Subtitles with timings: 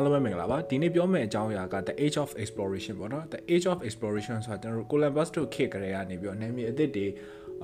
[0.00, 7.06] အားလုံးပဲမင်္ဂလာပါဒီနေ့ပြောမယ့်အကြောင်းအရာက the age of exploration ပေါ့နော် the age of exploration ဆိုတာကျွန်တော်တို့ Columbus တို့ခေတ်ကလေးကနေပြီးတော့နာမည်အသစ်တွေ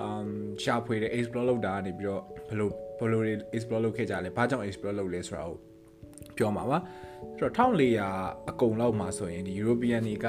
[0.05, 0.29] um
[0.63, 5.59] ရှာဖွေတယ် explore လုပ်တာကနေပြီးတော့ဘယ်လိုဘယ်လိုတွေ explore လုပ်ခဲ့ကြလဲဘာကြောင့် explore လုပ်လဲဆိုတာကို
[6.39, 10.27] ပြောမှာပါအဲ့တော့1400အကုန်လောက်မှာဆိုရင်ဒီ European တွေက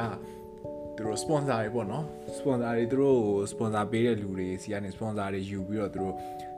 [0.98, 2.06] သူတို့ sponsor တွေပေါ့နော်
[2.38, 3.20] sponsor တွေသူတို့
[3.52, 6.14] sponsor ပေးတဲ့လူတွေစီကနေ sponsor တွေယူပြီးတော့သူတို့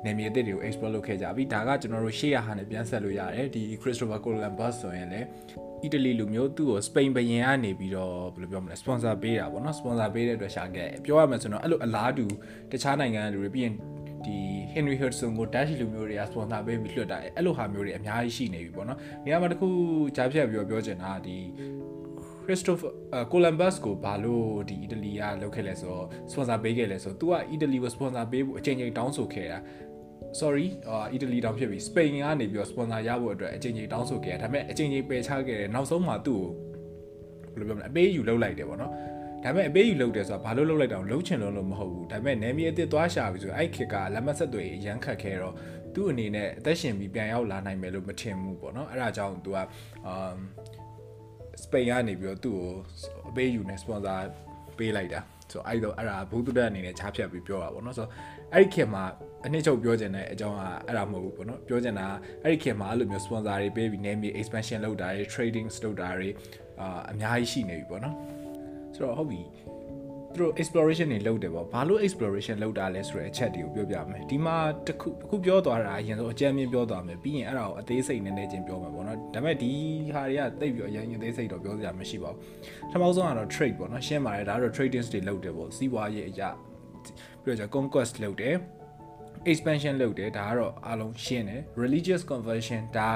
[0.05, 5.27] နေမြေအသစ်တွေကို explore လုပ်ခဲ့ကြပြီဒါကကျွန်တော်တို့ရှေ့ရဟာနဲ့ပြန်ဆက်လို့ရတယ်ဒီ Christopher Columbus ဆိုရင်လည်း
[5.83, 12.25] အီတလီလူမျိုးသူ့ကိုစပိန်ဘရင်ကနေပြီးတော့ဘယ်လိုပြောမလဲ sponsor ပေးတာပေါ့နော် sponsor ပေးတဲ့အတွက်ရှာခဲ့ပြောရမယ်ဆိုတော့အဲ့လိုအလားတူ
[12.71, 13.73] တခြားနိုင်ငံလူတွေပြီးရင်
[14.25, 14.37] ဒီ
[14.73, 19.67] Henry Hudson ကို Dutch လူမျိုးတွေက sponsor ပေးပြီးလွှတ်တာအဲ့လိုဟာမျိုးတွေအများကြီးရှိနေပြီပေါ့နော်။ဒီကမှာတခု
[20.15, 21.37] ကြားဖြတ်ပြီးတော့ပြောချင်တာဒီ
[22.49, 22.91] Christopher
[23.31, 29.59] Columbus ကိုဘာလို့ဒီအီတလီကလုပ်ခဲ့လဲဆိုတော့ sponsor ပေးခဲ့လဲဆိုတော့ तू ကအီတလီကို sponsor ပေးဖို့အချိန်ချင်းတောင်းဆိုခဲ့တာ
[30.39, 36.41] sorry အာအီတလီတောင်ဖြစ်ပြီစပိန်ကနေပြီးတော့ sponsor ရဖို့အတွက်အချိန်ချင်းတောင်းဆိုခဲ့တာဒါပေမဲ့အချိန်ချင်းပယ်ချခဲ့တယ်နောက်ဆုံးမှာသူ့
[37.55, 38.91] ကိုဘယ်လိုပြောမလဲအပေးယူလုပ်လိုက်တယ်ပေါ့နော်
[39.43, 45.55] ဒါပေမဲ့အပေးယူလုပ်တယ်ဆိုတာဘာလို့လုပ်လိုက်တာလဲလုံးချင်လုံးလို့မဟုတ်ဘူးဒါပေမဲ့နယ်မြေအစ်စ်သွားရှာပြီဆိုအဲ့ခေတ်ကလက်မဆက်တွေရမ်းခတ်ခဲ့တော့
[45.93, 49.57] သူ့အနေနဲ့အသက်ရှင်ပြီးပြန်ရောက်လာနိုင်မယ်လို့မထင်ဘူးပေါ့နော်အဲ့ဒါကြောင့် तू က
[50.07, 50.33] အာ
[51.63, 52.69] စပိန်ကနေပြီးတော့သူ့ကို
[53.29, 54.19] အပေးယူနေ sponsor
[54.77, 55.21] ပေးလိုက်တာ
[55.51, 58.11] ဆိုအဲ့တော့အဲ့ဒါဘုသူတအနေနဲ့ချားဖြတ်ပြီးပြောတာပေါ့နော်ဆိုတော့
[58.53, 59.03] အဲ့ဒီခေတ်မှာ
[59.45, 62.07] အနှစ်ချုပ်ပြောချင်တဲ့အကြောင်းကအဲ့ဒါမဟုတ်ဘူးပေါ့နော်ပြောချင်တာ
[62.43, 66.29] အဲ့ဒီခေတ်မှာအဲ့လိုမျိုး sponsor တွေပေးပြီး name expansion လုပ်တာတွေ trading လုပ်တာတွေ
[66.79, 68.15] အာအများကြီးရှိနေပြီပေါ့နော်
[68.95, 69.41] ဆိုတော့ဟုတ်ပြီ
[70.39, 79.71] သူတို့ exploration တွေလုပ်တယ်ပေါ့ဘာလို့ exploration လုပ်တာလဲဆိုတဲ့အချက်တွေကိုပြောပြမယ်ဒီမှာတခုအခုပြောသွားတာအရင်ဆုံးအကြမ်းမြင်ပြောသွားမယ်ပြီးရင်အဲ့ဒါကိုအသေးစိတ်နည်းနည်းချင်းပြောမှာပေါ့နော်ဒါပေမဲ့ဒီ
[80.15, 82.39] ဟာတွေကတိတ်ပြီးအရင်အသေးစိတ်တော့ပြောစရာမရှိပါဘူး
[82.89, 86.49] ပထမဆုံးကတော့ trade ပေါ့နော်ရှင်းပါတယ်ဒါကတော့ trading တွေလုပ်တယ်ပေါ့စီးပွားရေးအရာ
[87.43, 88.55] ပြီးတော့ conquest လုပ်တယ်
[89.51, 93.09] expansion လုပ်တယ်ဒါကတော့အားလုံးရှင်းတယ် religious conversion ဒါ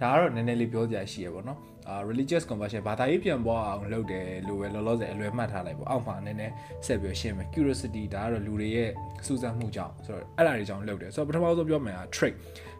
[0.00, 6.52] ဒါကတော့နည်းနည်းလေးပြောစရာရှိရပေါ့နော်အာ religious conversion ဘာသာရေးပြန်ပွားအောင်လုပ်တယ်လို့ပဲလောလောဆယ်အလွယ်မှတ်ထားလိုက်ပေါ့အောက်မှာနည်းနည်း
[6.86, 8.90] ဆက်ပြီးရှင်းမယ် curiosity ဒါကတော့လူတွေရဲ့
[9.26, 12.36] စူးစမ်းမှုကြောင့်ဆိုတော့အဲ့ဒါတွေကြောင့်လုပ်တယ်ဆိုတော့ပထမဆုံးပြောမယ်က trade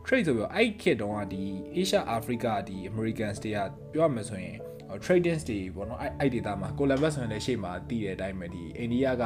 [0.07, 1.43] trade ဆိုပြီးတော့အဲ့ခေတ်တုန်းကဒီ
[1.77, 3.59] Asia Africa ဒီ Americans တွေက
[3.93, 4.57] ပြောရမယ်ဆိုရင်
[5.05, 9.25] trading တွေပေါ့နော်အဲ့အဲ့ data မှာ Columbus ဆိုရင်လည်းရှေ့မှာတည်တဲ့အတိုင်းပဲဒီအိန္ဒိယက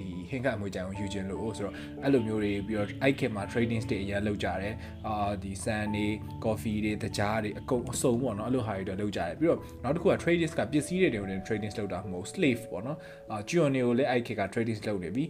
[0.00, 4.74] ဒီဟင်ကအမွေကြိုင်ကိုယူခြင်းလို့ဆိုတော့အဲ့လိုမျိုးတွေပြီးတော့အဲ့ခေတ်မှာ trading တွေအရင်လုပ်ကြတယ်
[5.06, 6.06] အာဒီ sun တွေ
[6.44, 12.98] coffee တွေတကြားတွေအကုန်အစုံပေါ့နော်အဲ့လိုဟာတွေတော့လုပ်ကြတယ်ပြီးတော့နောက်တစ်ခုက trading ကပစ္စည်းတွေတုန်းနဲ့ trading လုပ်တာမဟုတ် slave ပေါ့နော်
[13.30, 15.24] အာ John တွေကိုလည်းအဲ့ခေတ်က trading လုပ်နေပြီ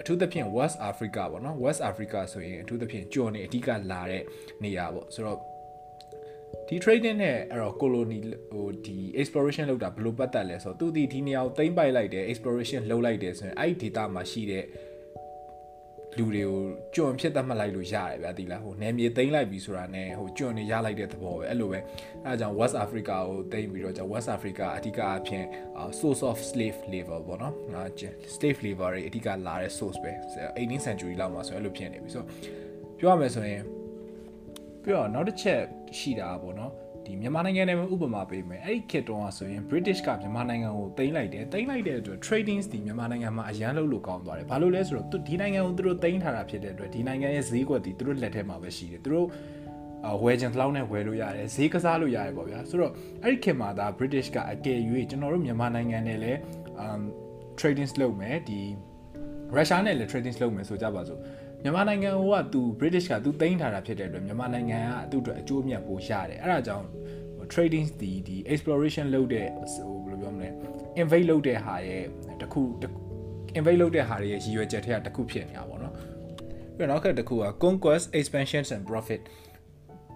[0.00, 4.22] အထူးသဖြင့် West Africa ပေါ့နော် West Africa ဆိုရင်အထူးသဖြင့်ကျွန်းနေအဓိကလာတဲ့
[4.64, 5.38] နေရာပေါ့ဆိုတော့
[6.68, 8.20] ဒီ trading နဲ့အဲ့တော့ colony
[8.52, 14.64] ဟိုဒီ exploration လုပ်တာဘယ်လိုပတ်သက်လဲဆိုတော့သူဒီဒီနေရာကိုသိမ်းပိုက်လိုက်တယ် exploration လုပ်လိုက်တယ်ဆိုရင်အဲ့ဒီ data မှာရှိတဲ့
[16.18, 16.62] လူတွေကို
[16.94, 21.78] ကြွန်ဖြစ်သတ်မှတ်လိုက်လို့ရတယ်ဗျာဒီလားဟိုနယ်မြေသိမ်းလိုက်ပြီဆိုတာနဲ့ဟိုကြွန်နေရလိုက်တဲ့သဘောပဲအဲ့လိုပဲ
[22.26, 25.44] အဲဒါကြောင့် West Africa ကိုသိမ်းပြီးတော့じゃ West Africa အဓိကအဖြစ်
[26.00, 27.82] source of slave labor ပေါ့နော်အာ
[28.34, 30.12] slave labor တွေအဓိကလာတဲ့ source ပဲ
[30.60, 32.24] 18th century လောက်မှာဆိုအဲ့လိုဖြစ်နေပြီဆို
[32.98, 33.62] ပြောရမယ်ဆိုရင်
[34.82, 35.60] ပြီးတော့နောက်တစ်ချက်
[35.98, 36.72] ရှိတာပေါ့နော်
[37.06, 49.26] ဒီမြန်မာနိုင်ငံနဲ့ဥပမာပေးမယ်အဲ့ဒီခေတ်တုန်းကဆိုရင် British ကမြန်မာနိုင်ငံကိုသိမ်းလိုက်တယ်သိမ်းလိုက်တဲ့အတွက် trading ဒီမြန်မာနိုင်ငံမှာအရန်လို့လို့ကောင်းသွားတယ်ဘာလို့လဲဆိုတော့ဒီနိုင်ငံကိုသူတို့သိမ်းထားတာဖြစ်တဲ့အတွက်ဒီနိုင်ငံရဲ့ဈေးကွက်ဒီသူတို့လက်ထဲမှာပဲရှိတယ်သူတို့
[50.08, 52.92] အဝယ်ချင်လောက်နဲ့ဝယ်လို့ရတယ်ဈေးကစားလို့ရတယ်ပေါ့ဗျာဆိုတော့
[53.22, 54.78] အဲ့ဒီခေတ်မှာဒါ British ကအကယ်၍
[55.10, 56.38] ကျွန်တော်တို့မြန်မာနိုင်ငံနဲ့လည်း
[56.84, 57.02] um
[57.58, 58.60] trading လုပ်မယ်ဒီ
[59.56, 61.20] Russia နဲ့လည်း trading လုပ်မယ်ဆိုကြပါစို့
[61.62, 66.86] မြန်မာနိုင်ငံကသူ British ကသူသိမ်းထားတာဖြစ်တဲ့အတွက်မြန်မာနိုင်ငံကသူ့အတွက်အကျိုးအမြတ်ပိုရတယ်အဲ့ဒါကြောင့်
[67.52, 70.48] trading ဒီဒီ exploration လုပ်တဲ့ဟိုဘယ်လိုပြောမလဲ
[71.02, 72.04] invade လုပ်တဲ့ဟာရဲ့
[72.40, 72.60] တခု
[73.58, 75.94] invade လုပ်တဲ့ဟာတွေရဲ့ရည်ရွယ်ချက်တွေကတခုဖြစ်နေတာပေါ့နော်
[76.76, 79.20] ပြီးတော့နောက်ကတခုက conquest expansion and profit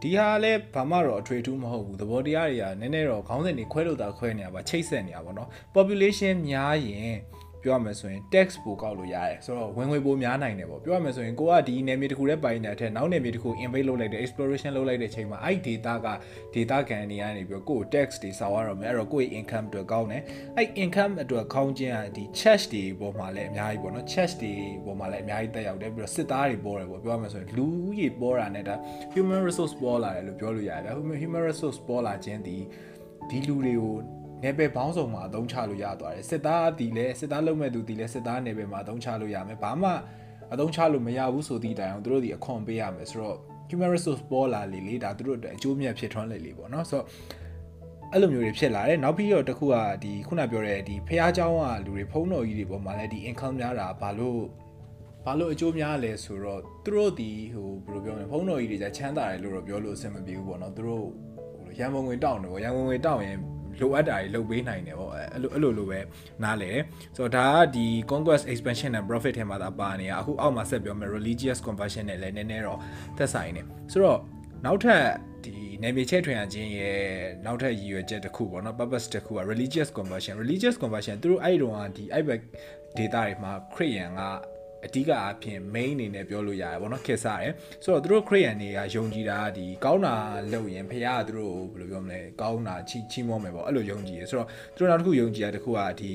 [0.03, 7.15] ဒီဟာလည်းဘာမှတော့အထွေထူးမဟုတ်ဘူးသဘောတရားတွေကနည်းနည်းတော့ခေါင်းစဉ်တွေခွဲလို့တာခွဲနေတာပါချိတ်ဆက်နေတာပေါ့နော် population များရင်
[7.64, 16.08] ပြောရမယ်ဆိုရင် tax ပိုကောက်လို့ရတယ်ဆိုတော့ဝင်ငွေပိုများနိုင်တယ်ပေါ့ပြောရမယ်ဆိုရင်ကိုကဒီနယ်မြေတစ်ခုတည်းပိုင်နေတဲ့အထက်နောက်နယ်မြေတစ်ခု invade လုပ်လိုက်တဲ့ exploration လုပ်လိုက်တဲ့ချိန်မှာအဲ့ data က
[16.55, 20.22] data ကန်တွေကနေပြီးကို tax တွေဆောက်ရတော့မယ်အဲ့တော့ကိုယ့် income အတွက်ကောင်းတယ်
[20.56, 24.52] အဲ့ income အတွက်ကောင်းခြင်းကဒီ charge တွေပေါ်မှာလည်းအများကြီးပေါ့နော် charge တွေ
[24.84, 27.67] ပေါ်မှာလည်းအများကြီးတက်ရောက်တယ်ပြီးတော့စစ်သားတွေပေါ်တယ်ပေါ့ပြောရမယ်ဆိုရင်လူ
[27.99, 28.75] ကြီးပေါ်တာနဲ့ဒါ
[29.14, 32.56] human resource ပေါ်လာတယ်လို့ပြောလို့ရတယ် human resource ပေါ်လာခြင်းဒီ
[33.31, 33.94] ဒီလူတွေကို
[34.44, 39.92] နယ်ပယ်ဘောင်းဆောင်မှာအသုံးချလို့ရသွားတယ်စစ်သားဒီလဲစစ်သားလုံးမဲ့သူဒီလဲစစ်သားနယ်ပယ်မှာအသုံးချလို့ရမယ်ဘာမှ
[40.54, 43.38] အသုံးချလို့မရဘူးဆိုသည့်တိုင်အောင်သူတို့ဒီအခွန်ပေးရမယ်ဆိုတော့
[43.69, 47.06] human resource ပေါ်လာလေလေဒါသူတို့အတွက်အကျိုးမြတ်ဖြစ်ထွန်းလေလေပေါ့နော်ဆိုတော့
[48.13, 54.42] အဲ့လိုမျိုးတွေဖြစ်လာတယ်နောက်ပြီးတော့တခုကဒီခုနပြောတဲ့ဒီဖះเจ้าကလူတွေဖုံးတော်ကြီးတွေပေါ်မှာလည်းဒီ income များတာဘာလို့
[55.25, 61.06] ဘာလို့အကျိုးများလဲဆိုတော့သူတို့ဒီဟိုဘယ်လိုပြောမလဲဖုံးတော်ကြီးတွေじゃချမ်းသာတယ်လို့တော့ပြောလို့အဆင်မပြေဘူးပေါ့နော်သူတို့
[61.80, 63.38] ရန်ကုန်ဝင်တောင်းတယ်ပေါ့ရန်ကုန်ဝင်တောင်းရင်
[63.81, 66.00] လိုအပ်တာတွေလုပ်ပေးနိုင်တယ်ပေါ့အဲ့လိုအဲ့လိုလိုပဲ
[66.43, 66.82] နားလေတယ်
[67.17, 72.79] ဆိုတော့ဒါကဒီ conquest expansion and profit ထဲမှာသာပါနေတာအခုအောက်မှာဆက်ပြောမယ် religious conversion နဲ့လည်းနည်းနည်းတော့
[73.17, 73.62] သက်ဆိုင်နေ
[73.93, 74.21] ဆိုတော့
[74.65, 75.05] နောက်ထပ်
[75.44, 76.99] ဒီနေမြေချဲ့ထွင်ရခြင်းရဲ့
[77.44, 82.41] နောက်ထပ်ရည်ရွယ်ချက်တစ်ခုပေါ့နော် purpose တစ်ခုက religious conversion religious conversion သူတို့အဲ့တုန်းကဒီအဲ့ဘက်
[82.99, 84.23] data တွေမှာ Christian က
[84.84, 87.52] အဓိကအဖြစ် main အနေနဲ့ပြောလို့ရတယ်ဗောနော်ခေတ်စားတယ်
[87.84, 90.14] ဆိုတော့သူတို့ Christian တွေကယုံကြည်တာဒီကောင်းတာ
[90.52, 96.12] လုပ်ရင်ဖခင်ကသူတို့ဘယ်လိုပြောမလဲကောင်းတာချီချီးမွမ်းမယ်ဗောအဲ့လိုယုံကြည်တယ်ဆိုတော့သူတို့နောက်တစ်ခုယုံကြည်တာတစ်ခုကဒီ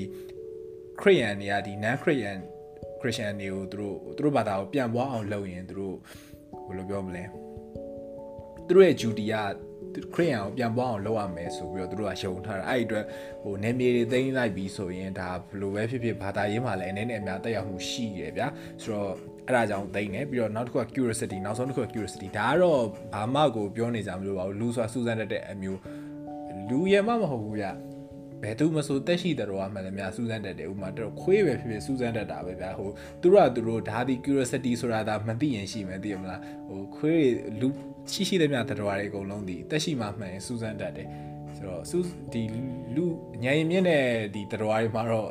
[1.00, 2.38] Christian တွေကဒီ non Christian
[3.00, 5.96] Christian တွေကိုသူတို့သူတို့ဘာသာကိုပြန်ပွားအောင်လုပ်ရင်သူတို့
[6.66, 7.24] ဘယ်လိုပြောမလဲ
[8.66, 9.34] သူတို့ရဲ့ duty က
[10.14, 13.04] ခရိယန်ကိုပြန်ပွားအောင်လုပ်ရမယ်ဆိုပြီးတော့သူတို့ကရှုံထားတာအဲ့ဒီအတွက်
[13.42, 18.46] ဟိုနေမြေတွေသိမ်းလိုက်ပြီးဆိုရင်ဒါဘယ်လိုပဲဖြစ်ဖြစ်ဘာသာရေးမှာလည်းအနေနဲ့အများတက်ရောက်မှုရှိတယ်ဗျာ
[18.82, 19.12] ဆိုတော့
[19.48, 22.82] အဲ့ဒါကြောင့်သိမ်းတယ်ပြီးတော့နောက်တစ်ခုက curiosity နောက်ဆုံးတစ်ခုက curiosity ဒါကတော့
[23.14, 25.80] ဘာမှကိုပြောနေကြမလို့ပါဘူးလူဆိုတာစူးစမ်းတတ်တဲ့အမျိုး
[26.68, 27.66] လူရမမဟုတ်ဘူးဗျ
[28.41, 32.89] ဘယ်သူမဆိုတက်ရှိတဲ့တော့မှလည်းများစူးစမ်းတတ်တယ်ဥမာတော့ခွေးပဲဖြစ်ဖြစ်စူးစမ်းတတ်တာပဲဗျာဟို
[33.21, 37.27] သူတို့ကသူတို့ဒါဒီ curiosity ဆိုတာဒါမသိရင်ရှိမယ်သိရမလားဟိုခွေး
[37.61, 37.67] လူ
[38.11, 41.07] ရှိရှိတဲ့မြတ်တော်တွေအကုန်လုံးဒီတက်ရှိမှမှန်ရင်စူးစမ်းတတ်တယ်
[41.55, 42.43] ဆိုတော့စူးဒီ
[42.95, 43.05] လူ
[43.43, 44.03] ညံရင်မြင့်တဲ့
[44.35, 45.29] ဒီတော်တွေမှာတော့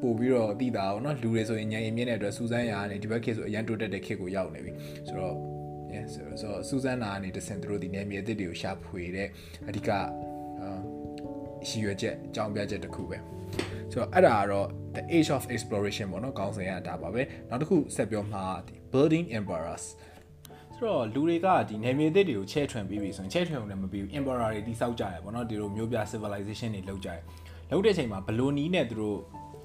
[0.00, 4.72] ပို့ပြီးတော့တည်တာအောင်เนาะလူတွေဆိုရင်ညံရင်မြင့်တဲ့အတွက်စူးစမ်းရာကနေဒီဘက်ခေတ်ဆိုအရန်တိုးတက်တဲ့ခေတ်ကိုရောက်နေပြီ
[5.08, 5.36] ဆိုတော့
[5.94, 9.28] yes ဆိုတော့စူးစမ်းတာကနေတဆင်သူတို့ဒီနေမြေအသစ်တွေကိုရှာဖွေတဲ့
[9.68, 9.90] အဓိက
[11.67, 13.17] ရှိရွယ်ချက်အကြောင်းပြချက်တစ်ခုပဲ
[13.91, 18.43] ဆိုတော့အဲ့ဒါကတော့ the age of exploration ပေါ့နော်ခေါင်းစဉ်ကဒါပါပဲနောက်တစ်ခုဆက်ပြောမှာ
[18.93, 19.85] building empires
[20.75, 27.21] ဆိုတော့လူတွေကဒီနေမြေသစ်တွေကိုချဲ့ထွင်ပြီးပြီဆိုရင်ချဲ့ထွင်ုံနဲ့မပြီးဘူး emperor တွေတိစောက်ကြတယ်ပေါ့နော်ဒီလိုမျိုးပြ civilization တွေလောက်ကြတယ်
[27.69, 29.19] လောက်တဲ့ချိန်မှာဘလိုနီးနဲ့သူတို့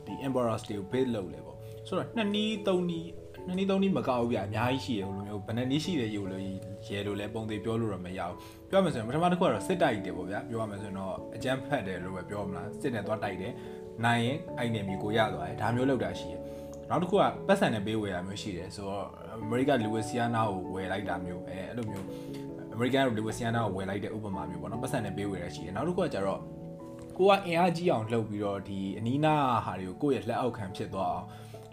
[0.06, 1.56] ဒီ emperors တွေကို build လုပ်လဲပေါ့
[1.87, 3.06] ဆိုတော့နှစ်နီးသုံးနီး
[3.47, 6.43] နှစ်နီးသုံးနီးမကောက်ဘူးဗျအများကြီးရှိတယ်ဟိုလိုမျိုးဘယ်နှစ်နီးရှိတယ်ရေလို့
[6.87, 8.37] ရဲလို့လဲပုံသေးပြောလို့တော့မရဘူး
[8.71, 13.53] ပြောရမယ်ဆိုရင်ပထမတစ်ခုကတော့စစ်တိုက်တယ်ပေါ့ဗျာပြောရမယ်ဆိုရင်တော့အကြမ်းဖက်တယ်လို့ပဲပြောမလားစစ်နဲ့သွားတိုက်တယ်
[14.05, 16.41] နိုင်ရင်အဲ့နေမျိုးကိုရသွားတယ်ဒါမျိုးလောက်တာရှိတယ်
[16.89, 22.06] နောက်တစ်ခုကပတ်စံနဲ့ပေးဝယ်တာမျိုးရှိတယ်ဆိုတော့အမေရိကလူဝစီယာနာကိုဝယ်လိုက်တာမျိုးအဲအဲ့လိုမျိုး
[22.75, 26.41] အမေရိကန်လူဝစီယာနာကိုဝယ်လိုက်တဲ့ဥပမာမျိုးပေါ့နော်ပတ်စံနဲ့ပေးဝယ်ရရှိတယ်နောက်တစ်ခုကကျတော့
[27.19, 31.27] ကိုကအင်အားကြီးအောင်လှုပ်ပြီးတော့ဒီအနီးနားဟာတွေကိုကိုယ့်ရဲ့လက်အောက်ခံဖြစ်သွားအောင်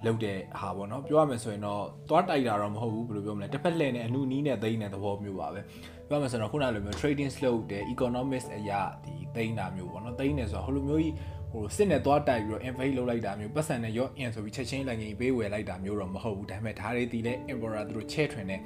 [0.05, 5.61] လုပ်တဲ့ဟာပေါ့နော်ပြောရမယ်ဆိုရင်တော့သွားတိုက်တာတော့မဟုတ်ဘူးဘယ်လိုပြောမလဲတစ်ဖက်လှည့်နဲ့အနုနီးနဲ့သိမ်းတဲ့သဘောမျိုးပါပဲ
[6.09, 11.13] ပြောရမယ်ဆိုတော့ခုနလိုမျိုး trading slow တဲ့ economics အရာဒီသိမ်းတာမျိုးပေါ့နော်သိမ်းတယ်ဆိုတော့ဟိုလိုမျိုးကြီး
[11.51, 18.61] ဟိုစစ်နဲ့သွားတိုက်ပြီးတော့ invade လုပ်လိုက်တာမျိုးပတ်စံနဲ့ရော့ in ဆိုပြီးချက်ချင်းလိုက်ငင်ပေးဝယ်လိုက်တာမျိုးတော့မဟုတ်ဘူးဒါပေမဲ့ဒါတွေတီလဲ emperor သူတို့ချဲ့ထွင်တဲ့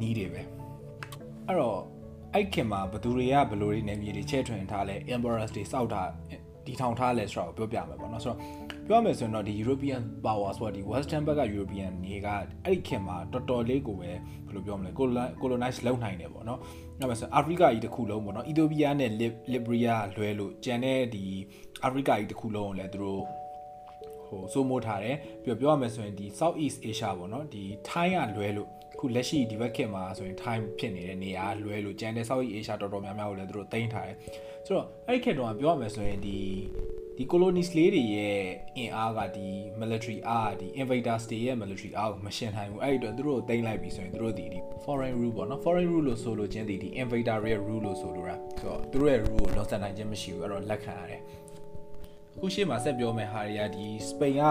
[0.00, 0.40] နီးတွေပဲ
[1.46, 1.80] အဲ့တော့
[2.34, 6.02] အဲ့ခင်မှာဘသူတွေကဘလူတွေနေမြေတွေချဲ့ထွင်ထားလဲ emperors တွေစောက်တာ
[6.66, 8.38] ဒီထောင်ထားလဲဆိုတော့ပြောပြမယ်ပေါ့နော်ဆိုတော့
[8.88, 12.28] ပြောမယ်ဆိုရင်တော့ဒီ European power ဆိုတာဒီ Western ဘက်က European တွေက
[12.64, 14.18] အဲ့ဒီခင်မှာတော်တော်လေးကိုပဲဘယ်
[14.54, 14.90] လိုပြောမလဲ
[15.42, 16.60] colonize လုပ်နိုင်တယ်ပေါ့နော်။
[16.98, 19.10] ပြောမယ်ဆိုရင် Africa ကြီးတစ်ခုလုံးပေါ့နော်။ Ethiopia နဲ့
[19.52, 21.24] Libya လွဲလို့ကျန်တဲ့ဒီ
[21.86, 23.22] Africa ကြီးတစ်ခုလုံးကိုလည်းသူတို့
[24.28, 28.68] ဟိုစိုးမိုးထားတယ်။ပြီးတော့ပြောရမယ်ဆိုရင်ဒီ South East Asia ပေါ့နော်။ဒီ Thai ကလွဲလို့
[29.04, 34.16] ခုလက်ရှိဒီဘက်ခေတ်မှာဆိုရင် Thai ဖြစ်နေတဲ့နေရာလွဲလို့ကျန်တဲ့ South East Asia တော်တော်များများကိုလည်းသူတို့တင်ထားတယ်။
[34.66, 36.38] ဆိုတော့အဲ့ဒီခေတ်တုန်းကပြောရမယ်ဆိုရင်ဒီ
[37.16, 38.40] ဒီ colonies လေးတွေရဲ့
[38.76, 39.48] အင်အားကဒီ
[39.80, 47.82] military အားဒီ invaders တွေရဲ့ military အားကိုမရှင်းနိုင်ဘူးအဲ့ဒီတော့သူတို့ကိုတင်လိုက်ပြီဆိုရင်သူတို့ဒီဒီ foreign rule ပေါ့နော် foreign rule လို့ဆိုလို့ချင်းဒီဒီ invader ရဲ့ rule
[47.86, 51.20] လို့ဆိုလိုတာဆိုတော့သူတို့ရဲ့ rule ကိုလွန်ဆန်နိုင်ခြင်းမရှိဘူးအဲ့တော့လက်ခံရတယ်
[52.34, 54.42] အခုရှေ့မှာဆက်ပြောမယ့်ဟာတွေကဒီ Spain က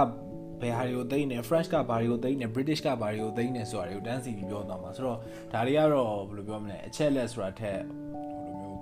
[0.64, 5.18] ဘယ်ဟာတွေကိုသိနေ French ကဘာတွေကိုသိနေ British ကဘာတွေကိုသိနေဆိုတာတွေကိုတန်းစီပြီးပြောတော့မှာဆိုတော့
[5.54, 7.80] ဒါတွေကတော့ဘယ်လိုပြောမလဲအချက်လက်ဆိုတာထက်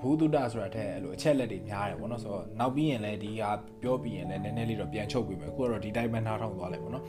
[0.02, 7.06] ဘူးတုဒဆိုတာတဲ့အဲ့လိုအချက်လက်တွေများတယ်ပေါ့နော်ဆိုတော့နောက်ပြီးရင်လည်းဒီဟာပြောပြီးရင်လည်းနည်းနည်းလေးတော့ပြန်ချုပ်ပြီးမယ်အခုကတော့ဒီတိုင်းမှနားထောင်သွားလိုက်ပေါ့နော်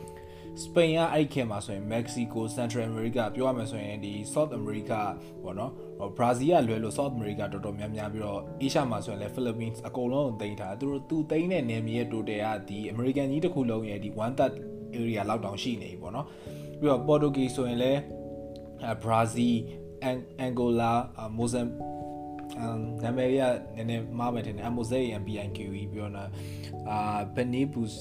[0.61, 5.01] စပိန်ကအဲ့ခင်မှာဆိုရင်မက္ကဆီကိုစင်ထရယ်အမေရိကပြောရမယ်ဆိုရင်ဒီ South America
[5.43, 5.73] ပေါ့နော်
[6.17, 14.53] ဘရာဇီးကလွယ်လို့ South America တော်တော်များများပြီးတော့ Asia မှာဆိုရင်လည်း Philippines အကုန်လုံးကိုတင်ထားသူတို့သူတိမ့်တဲ့နေမြေရဲ့ total ကဒီ American ကြီးတစ်ခုလုံးရဲ့ဒီ1 third
[14.99, 16.27] area လောက်တောင်ရှိနေပြီပေါ့နော်
[16.81, 18.01] ပြီးတော့ Portuguese ဆိုရင်လည်း
[19.03, 19.57] Brazil
[20.47, 20.93] Angola
[21.39, 22.02] Mozambique နာမ
[23.24, 23.42] ည်ရ
[23.76, 26.14] နည်းနည်းမှားမယ်ထင်တယ် Mosaic MBIQ ပြီးတော့
[26.90, 27.94] အာ Benibus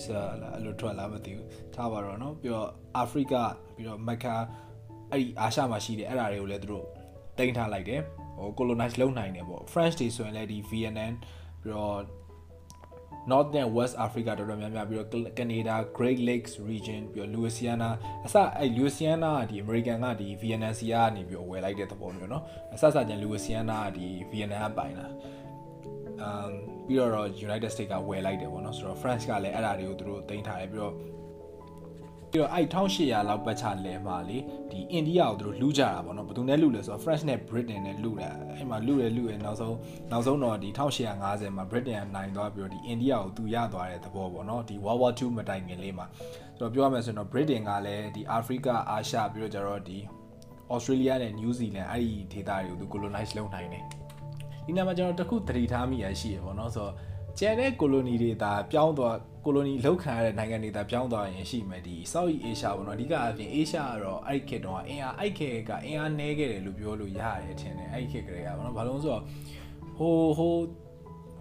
[0.55, 2.69] အဲ့လိုထွက်လာမသိဘူးထားပါတော့เนาะပြီးတော့
[3.03, 3.43] Africa
[3.75, 4.37] ပြီးတော့ Mecca
[5.11, 6.87] အဲ့ဒီအာရှမှာရှိတယ်အဲ့ဒါတွေကိုလည်းသူတို့
[7.39, 8.01] တင်ထားလိုက်တယ်
[8.39, 11.13] ဟို colonize လုပ်နိုင်တယ်ပေါ့ French တွေဆိုရင်လည်းဒီ Vietnam
[11.63, 12.01] ပြီးတော့
[13.31, 17.91] North နဲ့ West Africa တော်တော်များများပြီးတော့ Canada Great Lakes region ပြီးတော့ Louisiana
[18.27, 22.43] အစအဲ့ Louisiana ကဒီ American ကဒီ Vietnam စီကနေပြီးတော့ဝယ်လိုက်တဲ့သဘောမျိုးเนาะ
[22.75, 25.07] အစစကျန် Louisiana ကဒီ Vietnam ကပိုင်တာ
[26.21, 26.51] အမ်
[26.87, 30.95] ပြီးတော့ United States ကဝယ်လိုက်တယ်ပေါ့เนาะဆိုတော့ France ကလည်းအဲ့ဒါတွေကိုသူတို့တင်ထားတယ်ပြီးတော့
[32.32, 34.38] ပြီးတော့အဲ့1800လောက်ပတ်ချလဲမှာလေ
[34.72, 39.78] ဒီအိန္ဒိယကိုသူတို့လူကြတာပေါ့နော်ဘယ်သူနဲ့လူလဲဆိုတော့ French နဲ့ Britain နဲ့လူတာအဲ့မှာလူရလူရနောက်ဆုံး
[40.12, 40.70] နောက်ဆုံးတော့ဒီ
[41.14, 46.06] 1850မှာ Britain ကနိုင်သွားပြီးတော့ဒီအိန္ဒိယကိုသူရသွားတဲ့သဘောပေါ့နော်ဒီ World War 2မတိုင်ခင်လေးမှာ
[46.58, 49.98] ဆိုတော့ပြောရမယ်ဆိုရင်တော့ Britain ကလည်းဒီ Africa အာရှပြီးတော့ကျတော့ဒီ
[50.74, 53.84] Australia နဲ့ New Zealand အဲ့ဒီဒေသတွေကိုသူ colonize လုပ်နိုင်တယ်
[54.66, 56.94] ဒီနေ့မှာကျွန်တော်တခုသတိထားမိရရှိရပေါ့နော်ဆိုတော့
[57.40, 69.23] ကျန်တဲ့ colony တွေဒါပြောင်းသွား colony လောက်ခံရတဲ့နိုင်ငံတွေဒါပြောင်းသွားရင်ရှိမယ်ဒီ South Asia ပေါ့နော်အဓိကအပြင် Asia ကတော့အဲ့ဒီခေတ်တုန်းကအင်အားအဲ့ခေတ်ကအင်အားနည်းခဲ့တယ်လို့ပြောလို့ရတယ်ထင်တယ်အဲ့ဒီခေတ်ကလေးကပေါ့နော်ဘာလို့ဆိုတော့
[69.99, 70.55] ဟိုဟို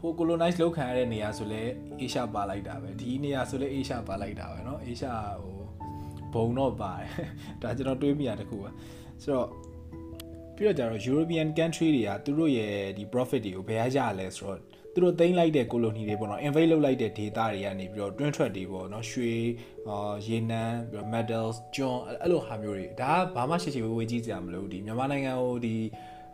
[0.01, 1.61] ဟို colonize လောက်ခံရတဲ့နေရာဆိုလဲ
[2.01, 5.55] Asia ပါလိုက်တာပဲဒီနေရာဆိုလဲ Asia ပါလိုက်တာပဲเนาะ Asia ဟို
[6.33, 7.09] ဘုံတော့ပါတယ်
[7.61, 8.69] ဒါကျွန်တော်တွေးမိရတခုပါ
[9.23, 9.47] ဆိုတော့
[10.55, 14.59] ပြီးတော့ကြတော့ European country တွေကသူတို့ရဲ့ဒီ profit တွေကိုဘယ်ရရလဲဆိုတော့
[14.94, 19.32] သူတို့သိမ်းလိုက်တဲ့ colony တွေပေါ့နော် invade လုပ်လိုက်တဲ့ data တွေကနေပြီးတော့ twin thread တွေပေါ့နော်ရွှေ
[19.88, 25.76] အာရေနံပြီးတော့ metals ကျွန်းအဲ့လိုဟာမျိုးတွေဒါကဘာမှရှိရှိဝေးဝေးကြီးစရာမလိုဒီမြန်မာနိုင်ငံကိုဒီ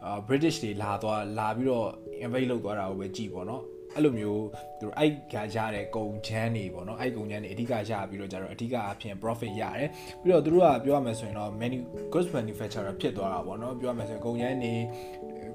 [0.04, 1.88] အာ British တွေလာသွားလာပြီးတော့
[2.24, 3.64] invade လုပ်သွားတာကိုပဲကြည့်ပေါ့နော်
[3.96, 4.44] အဲ့လိုမျိုး
[4.80, 9.88] သူတို့အဲ့ကရတဲ့ကုန်ချမ်းတွေပေါ့နော်အဲ့ကုန်ချမ်းတွေအဓိကရပြီးတော့ကြတော့အဓိကအဖြစ် profit ရတယ်
[10.22, 11.78] ပြီးတော့သူတို့ကပြောရမယ်ဆိုရင်တော့ menu
[12.12, 14.74] goods manufacturer ဖြစ်သွားတာပေါ့နော်ပြောရမယ်ဆိုရင်ကုန်ချမ်းတွေ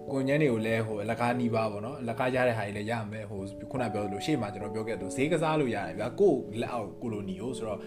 [0.09, 3.41] ကုန်ချမ်းတွေကိုလည်းဟိုလက်ကားနီးပါပေါ့နော်လက်ကားရတဲ့ဟာတွေလည်းရမယ်ဟို
[3.71, 7.79] ခုနပြောလို့ရှေ့မှာကျွန်တော်ပြောခဲ့သူဈေးကစားလို့ရတယ်ဗျာကိုလက်အောက်ကိုလိုနီကိုဆိုတော့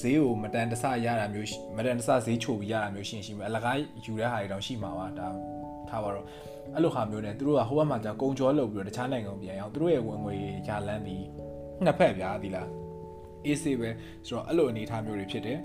[0.00, 5.28] ဈေးကိုမတန်တဆရတာမျိုးမတန်တဆဈေးချိုပြီးရတာမျိုးရှင်းရှိမယ်အလကားယူတဲ့ဟာတွေတောင်ရှိမှာပါဒါ
[5.88, 6.26] ထားပါတော့
[6.74, 10.34] အဲ့လိုဟာမျိုးနဲ့သူတို့ကဟိုဘက်မှာじゃကုံကြောလုပ်ပြီးတော့တခြားနိုင်ငံကိုပြန်အောင်သူတို့ရဲ့ဝင်ငွေ
[10.68, 11.24] ရလန်းပြီး
[11.84, 12.68] နှစ်ဖက်ဗျာဒီလား
[13.44, 13.88] အေးစေးပဲ
[14.26, 15.58] ဆိုတော့အဲ့လိုအနေအထားမျိုးတွေဖြစ်တယ်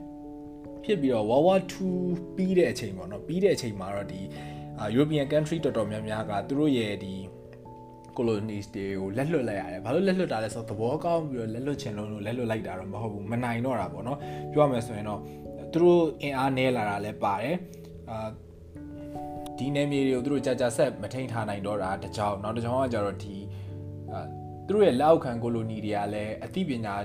[0.84, 4.22] ဖြစ်ပြီးတော့ World War 2ပြီးတဲ့အချိန်ပေါ့နော်ပြီးတဲ့အချိန်မှာတော့ဒီ
[4.96, 7.14] European country တော်တော်များများကသူတို့ရဲ့ဒီ
[8.18, 14.18] colonies တွေကိုလက်လွတ်လိုက်ရတယ်။ဘာလို့လက်လွတ်တာလဲဆိုတော့သဘောကောင်းပြီးတော့လက်လွတ်ချင်လို့လက်လွတ်လိုက်တာတော့မဟုတ်ဘူး။မနိုင်တော့တာပေါ့နော်။
[14.52, 15.20] ပြောရမယ်ဆိုရင်တော့
[15.72, 17.56] သူတို့အင်အားနည်းလာတာလည်းပါတယ်။
[18.10, 18.28] အာ
[19.58, 23.36] ဒီနယ်မြေတွေကိုသူတို့ကြာကြာဆက်မထိန်ထားနိုင်တော့တာတကြောင်နောက်တစ်ကြောင်ကကြတော့ဒီ
[24.12, 24.20] အာ
[24.68, 26.96] သူတို့ရဲ့လက်အောက်ခံ colony တွေကလည်းအသိပညာ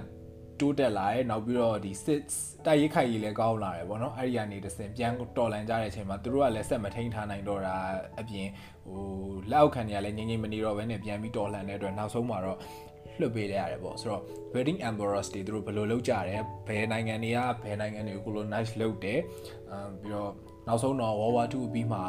[0.60, 2.20] တိုးတက်လာတယ်နောက်ပြီးတော့ဒီစစ်
[2.66, 7.76] တိုက်ရိုက်ခိုက်ရေးလည်းကောင်းလာတယ်ဗောနော်အဲ့ဒီကနေတစ်စင်ပြန်တော်လန်ကြတဲ့အချိန်မှာသူတို့ကလည်းဆက်မထိန်ထားနိုင်တော့တာ
[8.20, 8.46] အပြင်
[8.86, 9.02] ဟို
[9.50, 12.58] လက်အောက်ခံတွေကလည်းငြိမ်ငြိမ်မနေတော့ဘဲနဲ့ပြန်ပြီးတော်လန်တဲ့အတွက်နောက်ဆုံးမှာတော့
[13.20, 14.22] လွှတ်ပေးလိုက်ရတယ်ပေါ့ဆိုတော့
[14.54, 19.20] wedding emperors တွေသူတို့ဘယ်လိုလုပ်ကြတယ်ဘယ်နိုင်ငံတွေကဘယ်နိုင်ငံတွေကို colonize လုပ်တယ်
[19.70, 20.32] အပြီးတော့
[20.68, 22.00] နောက်ဆုံးတော့ World War 2ပြီးမှ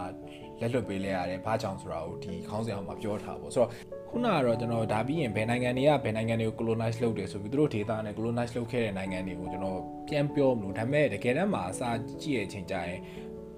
[0.61, 3.69] လက်လွတ်ပေးလိုက်ရတယ်ဘာကြောင့်ဆိုတာကိုဒီခေါင်းစဉ်အောင်မှာပြောထားပေါ့ဆိုတော့
[4.09, 11.89] ခုနကတော့ကျွန်တော်ဒါပြီးရင်ဘယ်နိုင်ငံတွေကဘယ်နိုင်ငံတွေကို colonize လုပ်တယ်ဆိုပြီးသူတို့ data နဲ့ colonize လုပ်ခဲ့တဲ့နိုင်ငံတွေကိုကျွန်တော်ပြန်ပြောမလို့ဒါပေမဲ့တကယ်တမ်းမှာအစာ
[12.21, 12.99] ကြည့်ရဲ့အချိန်ကျရင်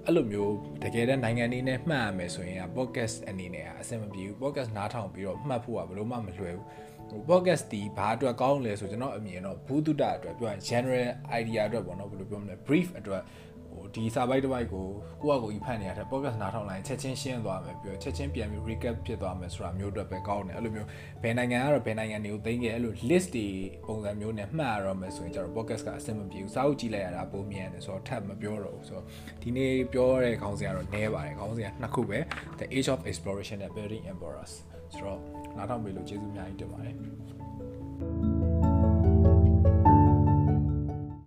[0.06, 0.54] အဲ့လိုမျိုး
[0.84, 6.66] တကယ်တမ်းနိုင်ငံနေနဲ့မှတ်ရမယ်ဆိုရင် podcast အနေနဲ့အဆင်မပြေဘူး podcast နားထောင်ပြီးတော့မှတ်ဖို့ကဘယ်လိုမှမလွယ်ဘူး
[7.10, 11.08] ဟို podcast ဒီဘာအတွက်ကောင်းလဲဆိုကျွန်တော်အမြင်တော့ဘူးတုတအတွက်ပြောရင် general
[11.40, 13.51] idea အတွက်ပေါ့နော်ဘယ်လိုပြောမလဲ brief အတွက်ဟို
[13.96, 14.88] ဒီစာပိုက်တစ်ပိုက်ကို
[15.22, 20.88] ကိုယ့်အကိုကြီးဖတ်နေရတဲ့ podcast နားထောင်လိုက်ချက်ချင်းရှင်းသွားမယ်ပြီးတော့ချက်ချင်းပြန်ပြီး recap ဖြစ်သွားမယ်ဆိုတာမျိုးအတွက်ပဲကောင်းတယ်အဲ့လိုမျိုး
[21.24, 23.48] ဘယ်နိုင်ငံကတော့ဘယ်နိုင်ငံတွေကိုသိမ်းခဲ့အဲ့လို list တွေ
[23.88, 29.06] ပုံစံမျိုးနဲ့မှတ်ရတော့မယ်ဆိုရင်ကျတော့ podcast ကအဆင်မပြေဘူးစာအုပ်ကြည့်လိုက်ရတာပုံမြန်တယ်ဆိုတော့ထပ်မပြောတော့ဘူးဆိုတော့
[29.42, 32.20] ဒီနေ့ပြောရတဲ့ခေါင်းစဉ်ကတော့နည်းပါတယ်ခေါင်းစဉ်ကနှစ်ခုပဲ
[32.60, 34.54] The Age of Exploration and Building Emperors
[34.96, 35.20] ဆိုတော့
[35.58, 38.31] နားထောင်ပြီလို့ကျေးဇူးအများကြီးတင်ပါတယ်